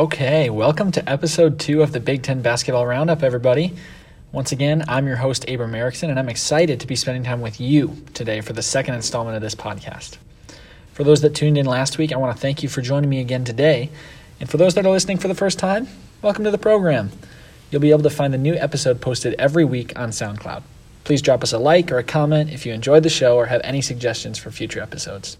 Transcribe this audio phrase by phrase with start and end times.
[0.00, 3.74] Okay, welcome to episode two of the Big Ten Basketball Roundup, everybody.
[4.32, 7.60] Once again, I'm your host, Abram Erickson, and I'm excited to be spending time with
[7.60, 10.16] you today for the second installment of this podcast.
[10.94, 13.20] For those that tuned in last week, I want to thank you for joining me
[13.20, 13.90] again today.
[14.40, 15.86] And for those that are listening for the first time,
[16.22, 17.10] welcome to the program.
[17.70, 20.62] You'll be able to find a new episode posted every week on SoundCloud.
[21.04, 23.60] Please drop us a like or a comment if you enjoyed the show or have
[23.64, 25.36] any suggestions for future episodes.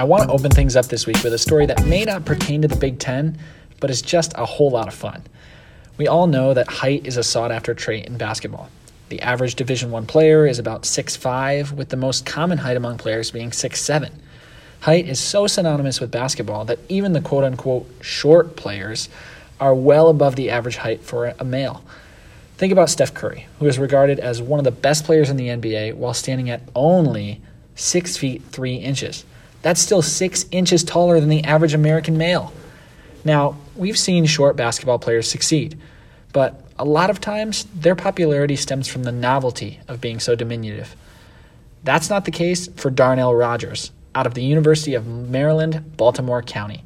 [0.00, 2.62] I want to open things up this week with a story that may not pertain
[2.62, 3.36] to the Big Ten,
[3.80, 5.22] but is just a whole lot of fun.
[5.98, 8.70] We all know that height is a sought after trait in basketball.
[9.10, 13.30] The average Division One player is about 6'5, with the most common height among players
[13.30, 14.10] being 6'7.
[14.80, 19.10] Height is so synonymous with basketball that even the quote unquote short players
[19.60, 21.84] are well above the average height for a male.
[22.56, 25.48] Think about Steph Curry, who is regarded as one of the best players in the
[25.48, 27.42] NBA while standing at only
[27.74, 29.26] 6 feet 3 inches.
[29.62, 32.52] That's still six inches taller than the average American male.
[33.24, 35.78] Now, we've seen short basketball players succeed,
[36.32, 40.96] but a lot of times their popularity stems from the novelty of being so diminutive.
[41.84, 46.84] That's not the case for Darnell Rogers out of the University of Maryland, Baltimore County.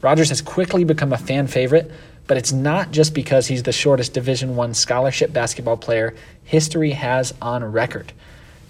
[0.00, 1.90] Rogers has quickly become a fan favorite,
[2.26, 6.14] but it's not just because he's the shortest Division 1 scholarship basketball player
[6.44, 8.12] history has on record.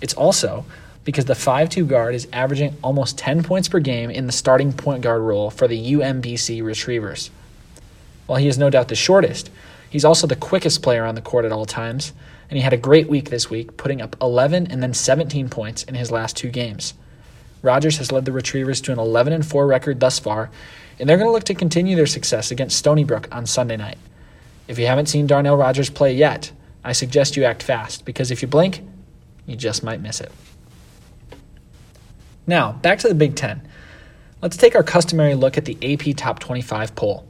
[0.00, 0.64] It's also
[1.04, 5.02] because the 5'2 guard is averaging almost 10 points per game in the starting point
[5.02, 7.30] guard role for the UMBC Retrievers.
[8.26, 9.50] While he is no doubt the shortest,
[9.90, 12.12] he's also the quickest player on the court at all times,
[12.48, 15.82] and he had a great week this week, putting up 11 and then 17 points
[15.84, 16.94] in his last two games.
[17.62, 20.50] Rogers has led the Retrievers to an 11 and 4 record thus far,
[20.98, 23.98] and they're going to look to continue their success against Stony Brook on Sunday night.
[24.68, 28.42] If you haven't seen Darnell Rogers play yet, I suggest you act fast, because if
[28.42, 28.82] you blink,
[29.46, 30.32] you just might miss it.
[32.46, 33.66] Now, back to the Big Ten.
[34.42, 37.26] Let's take our customary look at the AP Top 25 poll.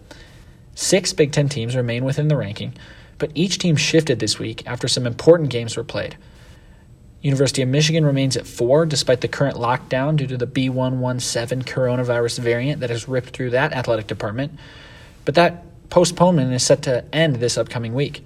[0.74, 2.74] Six Big Ten teams remain within the ranking,
[3.18, 6.16] but each team shifted this week after some important games were played.
[7.22, 12.40] University of Michigan remains at four despite the current lockdown due to the B117 coronavirus
[12.40, 14.52] variant that has ripped through that athletic department,
[15.24, 18.24] but that postponement is set to end this upcoming week.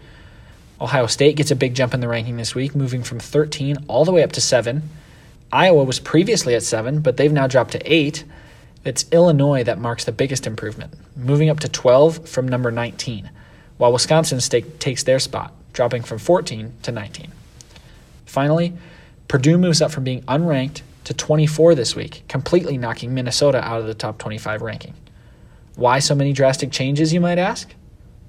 [0.80, 4.04] Ohio State gets a big jump in the ranking this week, moving from 13 all
[4.04, 4.88] the way up to 7,
[5.52, 8.24] Iowa was previously at seven, but they've now dropped to eight.
[8.84, 13.30] It's Illinois that marks the biggest improvement, moving up to 12 from number 19,
[13.78, 14.40] while Wisconsin
[14.78, 17.32] takes their spot, dropping from 14 to 19.
[18.26, 18.74] Finally,
[19.26, 23.86] Purdue moves up from being unranked to 24 this week, completely knocking Minnesota out of
[23.86, 24.94] the top 25 ranking.
[25.76, 27.74] Why so many drastic changes, you might ask?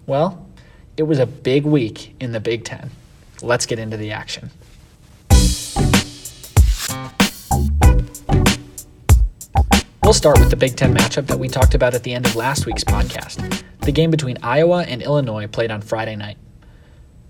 [0.06, 0.47] Well,
[0.96, 2.91] it was a big week in the Big Ten.
[3.41, 4.52] Let's get into the action.
[10.09, 12.36] We'll start with the Big Ten matchup that we talked about at the end of
[12.36, 16.40] last week's podcast the game between Iowa and Illinois played on Friday night.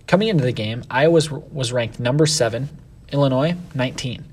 [0.07, 1.19] Coming into the game, Iowa
[1.51, 2.69] was ranked number 7,
[3.11, 4.23] Illinois 19.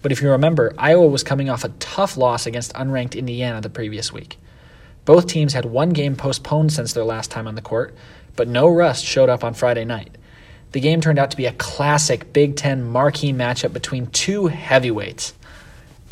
[0.00, 3.68] But if you remember, Iowa was coming off a tough loss against unranked Indiana the
[3.68, 4.38] previous week.
[5.04, 7.96] Both teams had one game postponed since their last time on the court,
[8.36, 10.16] but no rust showed up on Friday night.
[10.70, 15.34] The game turned out to be a classic Big Ten marquee matchup between two heavyweights.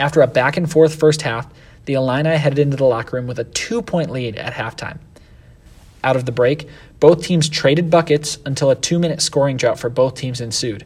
[0.01, 1.49] After a back and forth first half,
[1.87, 4.99] the Illini headed into the locker room with a two point lead at halftime.
[6.05, 6.69] Out of the break,
[7.01, 10.85] both teams traded buckets until a two minute scoring drought for both teams ensued.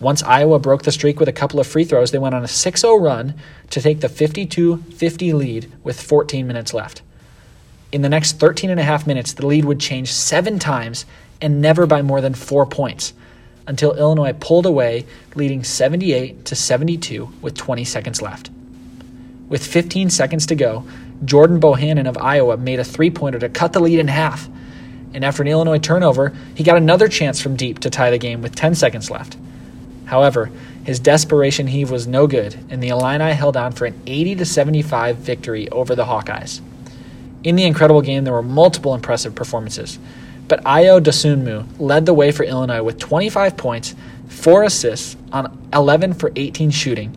[0.00, 2.48] Once Iowa broke the streak with a couple of free throws, they went on a
[2.48, 3.34] 6 0 run
[3.68, 7.02] to take the 52 50 lead with 14 minutes left.
[7.92, 11.04] In the next 13 and a half minutes, the lead would change seven times
[11.40, 13.12] and never by more than four points
[13.66, 18.50] until Illinois pulled away, leading 78 to 72 with 20 seconds left.
[19.50, 20.84] With 15 seconds to go,
[21.24, 24.48] Jordan Bohannon of Iowa made a three pointer to cut the lead in half.
[25.12, 28.40] And after an Illinois turnover, he got another chance from deep to tie the game
[28.40, 29.36] with 10 seconds left.
[30.06, 30.50] However,
[30.84, 35.16] his desperation heave was no good, and the Illini held on for an 80 75
[35.16, 36.60] victory over the Hawkeyes.
[37.42, 39.98] In the incredible game, there were multiple impressive performances,
[40.46, 43.94] but Ayo Dosunmu led the way for Illinois with 25 points,
[44.28, 47.16] 4 assists on 11 for 18 shooting,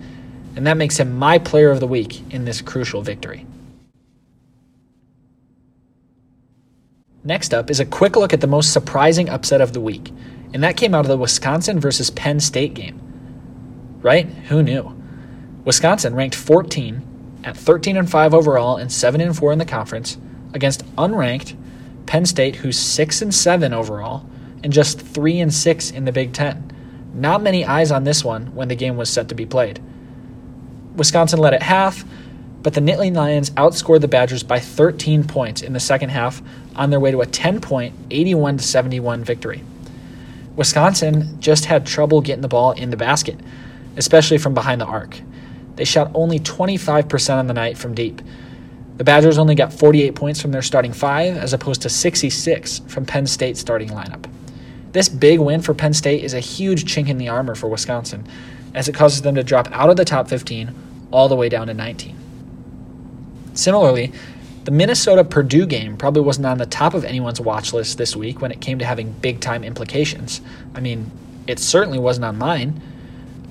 [0.55, 3.45] and that makes him my player of the week in this crucial victory.
[7.23, 10.11] Next up is a quick look at the most surprising upset of the week,
[10.53, 12.99] and that came out of the Wisconsin versus Penn State game.
[14.01, 14.25] Right?
[14.25, 14.93] Who knew?
[15.63, 20.17] Wisconsin ranked 14 at 13 and 5 overall and 7 and 4 in the conference
[20.53, 21.55] against unranked
[22.05, 24.25] Penn State who's 6 and 7 overall
[24.63, 26.71] and just 3 and 6 in the Big 10.
[27.13, 29.79] Not many eyes on this one when the game was set to be played.
[30.95, 32.05] Wisconsin led at half,
[32.61, 36.41] but the Nittany Lions outscored the Badgers by 13 points in the second half
[36.75, 39.63] on their way to a 10 point, 81 71 victory.
[40.55, 43.39] Wisconsin just had trouble getting the ball in the basket,
[43.97, 45.19] especially from behind the arc.
[45.75, 48.21] They shot only 25% on the night from deep.
[48.97, 53.07] The Badgers only got 48 points from their starting five, as opposed to 66 from
[53.07, 54.29] Penn State's starting lineup.
[54.91, 58.27] This big win for Penn State is a huge chink in the armor for Wisconsin,
[58.75, 60.82] as it causes them to drop out of the top 15
[61.13, 62.17] all the way down to 19.
[63.53, 64.11] Similarly,
[64.65, 68.41] the Minnesota Purdue game probably wasn't on the top of anyone's watch list this week
[68.41, 70.41] when it came to having big time implications.
[70.73, 71.11] I mean,
[71.47, 72.81] it certainly wasn't on mine.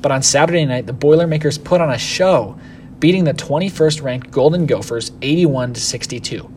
[0.01, 2.59] But on Saturday night, the Boilermakers put on a show,
[2.99, 6.53] beating the 21st ranked Golden Gophers 81 to 62.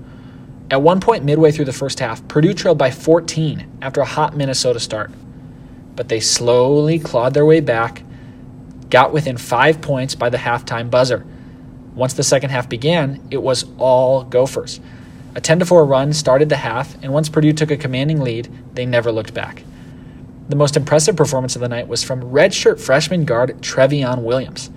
[0.72, 4.36] At one point midway through the first half, Purdue trailed by 14 after a hot
[4.36, 5.12] Minnesota start.
[5.96, 8.01] But they slowly clawed their way back,
[8.95, 11.25] got within five points by the halftime buzzer.
[11.95, 14.80] Once the second half began, it was all Gophers.
[15.36, 18.86] A 10 4 run started the half, and once Purdue took a commanding lead, they
[18.86, 19.65] never looked back.
[20.47, 24.71] The most impressive performance of the night was from redshirt freshman guard Trevion Williams.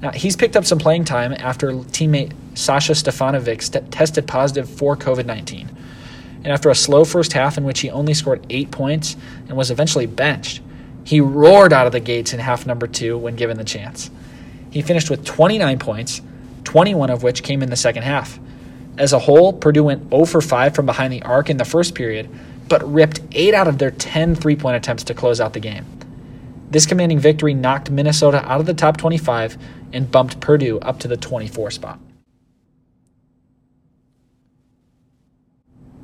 [0.00, 4.96] Now, he's picked up some playing time after teammate Sasha Stefanovic st- tested positive for
[4.96, 5.68] COVID 19.
[6.36, 9.14] And after a slow first half in which he only scored eight points
[9.46, 10.62] and was eventually benched,
[11.04, 14.10] he roared out of the gates in half number two when given the chance.
[14.70, 16.22] He finished with 29 points,
[16.64, 18.38] 21 of which came in the second half.
[18.98, 21.94] As a whole, Purdue went 0 for 5 from behind the arc in the first
[21.94, 22.28] period,
[22.68, 25.84] but ripped 8 out of their 10 three point attempts to close out the game.
[26.70, 29.58] This commanding victory knocked Minnesota out of the top 25
[29.92, 31.98] and bumped Purdue up to the 24 spot.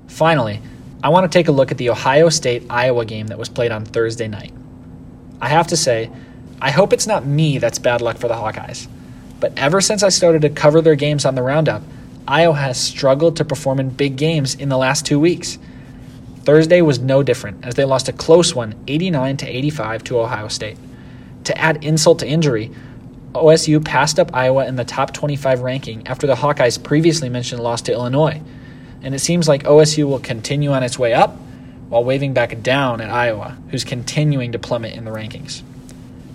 [0.08, 0.60] Finally,
[1.02, 3.70] I want to take a look at the Ohio State Iowa game that was played
[3.70, 4.52] on Thursday night.
[5.40, 6.10] I have to say,
[6.60, 8.88] I hope it's not me that's bad luck for the Hawkeyes,
[9.40, 11.82] but ever since I started to cover their games on the Roundup,
[12.26, 15.58] Iowa has struggled to perform in big games in the last two weeks.
[16.42, 20.48] Thursday was no different as they lost a close one 89 to 85 to Ohio
[20.48, 20.76] State.
[21.44, 22.70] To add insult to injury,
[23.32, 27.82] OSU passed up Iowa in the top 25 ranking after the Hawkeyes previously mentioned loss
[27.82, 28.42] to Illinois.
[29.02, 31.36] And it seems like OSU will continue on its way up
[31.88, 35.62] while waving back down at Iowa, who's continuing to plummet in the rankings.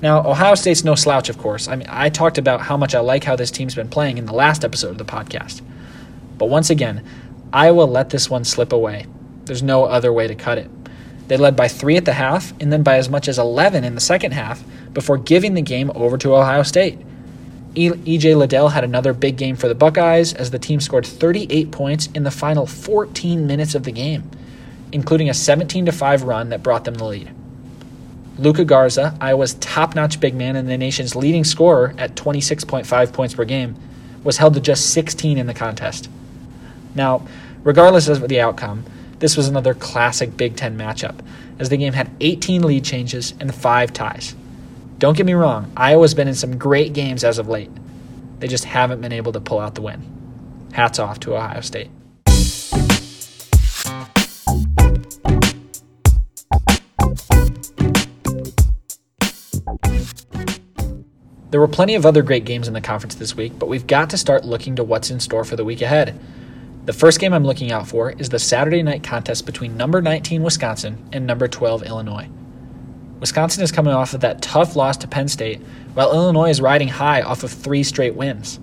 [0.01, 1.67] Now, Ohio State's no slouch, of course.
[1.67, 4.25] I mean, I talked about how much I like how this team's been playing in
[4.25, 5.61] the last episode of the podcast.
[6.37, 7.05] But once again,
[7.53, 9.05] Iowa let this one slip away
[9.45, 10.69] there's no other way to cut it.
[11.27, 13.95] They led by three at the half and then by as much as 11 in
[13.95, 14.63] the second half
[14.93, 16.99] before giving the game over to Ohio State.
[17.75, 22.07] EJ Liddell had another big game for the Buckeyes as the team scored 38 points
[22.13, 24.29] in the final 14 minutes of the game,
[24.93, 27.33] including a 17 5 run that brought them the lead.
[28.37, 33.33] Luka Garza, Iowa's top notch big man and the nation's leading scorer at 26.5 points
[33.35, 33.75] per game,
[34.23, 36.09] was held to just 16 in the contest.
[36.95, 37.27] Now,
[37.63, 38.85] regardless of the outcome,
[39.19, 41.19] this was another classic Big Ten matchup,
[41.59, 44.35] as the game had 18 lead changes and 5 ties.
[44.97, 47.71] Don't get me wrong, Iowa's been in some great games as of late.
[48.39, 50.69] They just haven't been able to pull out the win.
[50.73, 51.89] Hats off to Ohio State.
[61.53, 64.09] There were plenty of other great games in the conference this week, but we've got
[64.09, 66.19] to start looking to what's in store for the week ahead.
[66.85, 70.41] The first game I'm looking out for is the Saturday night contest between number 19
[70.41, 72.27] Wisconsin and number 12 Illinois.
[73.19, 75.61] Wisconsin is coming off of that tough loss to Penn State,
[75.93, 78.59] while Illinois is riding high off of three straight wins.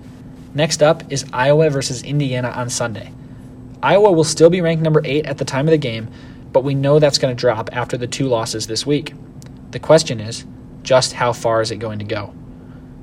[0.53, 3.13] Next up is Iowa versus Indiana on Sunday.
[3.81, 6.09] Iowa will still be ranked number 8 at the time of the game,
[6.51, 9.13] but we know that's going to drop after the two losses this week.
[9.69, 10.43] The question is,
[10.83, 12.33] just how far is it going to go?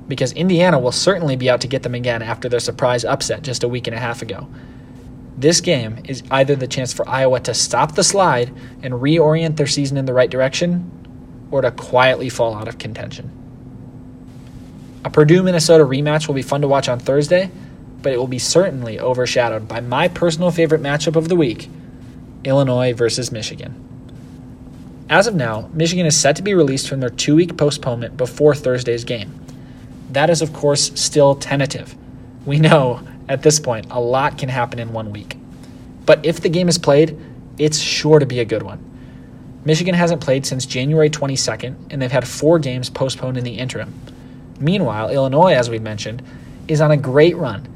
[0.09, 3.63] Because Indiana will certainly be out to get them again after their surprise upset just
[3.63, 4.49] a week and a half ago.
[5.37, 9.67] This game is either the chance for Iowa to stop the slide and reorient their
[9.67, 10.91] season in the right direction,
[11.49, 13.31] or to quietly fall out of contention.
[15.05, 17.49] A Purdue Minnesota rematch will be fun to watch on Thursday,
[18.01, 21.69] but it will be certainly overshadowed by my personal favorite matchup of the week
[22.43, 23.85] Illinois versus Michigan.
[25.09, 28.55] As of now, Michigan is set to be released from their two week postponement before
[28.55, 29.33] Thursday's game.
[30.11, 31.95] That is, of course, still tentative.
[32.45, 35.37] We know at this point, a lot can happen in one week.
[36.05, 37.17] But if the game is played,
[37.59, 38.83] it's sure to be a good one.
[39.65, 43.93] Michigan hasn't played since January 22nd, and they've had four games postponed in the interim.
[44.59, 46.23] Meanwhile, Illinois, as we mentioned,
[46.67, 47.67] is on a great run.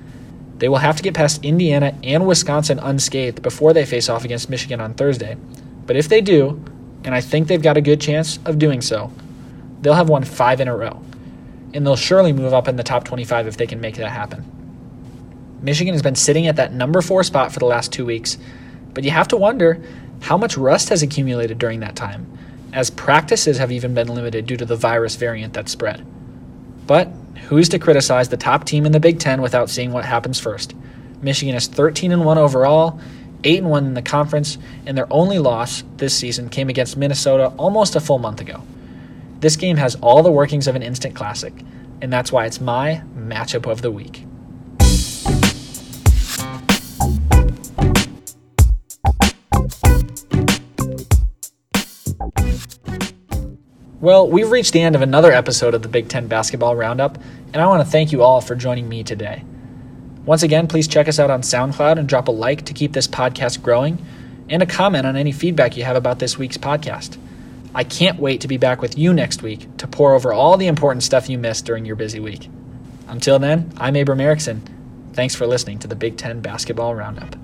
[0.57, 4.49] They will have to get past Indiana and Wisconsin unscathed before they face off against
[4.49, 5.37] Michigan on Thursday.
[5.85, 6.63] But if they do,
[7.03, 9.11] and I think they've got a good chance of doing so,
[9.81, 11.03] they'll have won five in a row.
[11.73, 14.45] And they'll surely move up in the top 25 if they can make that happen.
[15.61, 18.37] Michigan has been sitting at that number four spot for the last two weeks,
[18.93, 19.81] but you have to wonder
[20.21, 22.37] how much rust has accumulated during that time,
[22.73, 26.05] as practices have even been limited due to the virus variant that spread.
[26.85, 27.09] But
[27.47, 30.75] who's to criticize the top team in the Big Ten without seeing what happens first?
[31.21, 32.99] Michigan is 13 and 1 overall,
[33.43, 37.53] 8 and 1 in the conference, and their only loss this season came against Minnesota
[37.57, 38.61] almost a full month ago.
[39.43, 41.53] This game has all the workings of an instant classic,
[42.01, 44.25] and that's why it's my matchup of the week.
[53.99, 57.17] Well, we've reached the end of another episode of the Big Ten Basketball Roundup,
[57.51, 59.43] and I want to thank you all for joining me today.
[60.25, 63.09] Once again, please check us out on SoundCloud and drop a like to keep this
[63.09, 64.05] podcast growing,
[64.47, 67.17] and a comment on any feedback you have about this week's podcast.
[67.75, 70.67] I can't wait to be back with you next week to pour over all the
[70.67, 72.49] important stuff you missed during your busy week.
[73.07, 74.61] Until then, I'm Abram Erickson.
[75.13, 77.35] Thanks for listening to the Big Ten Basketball Roundup.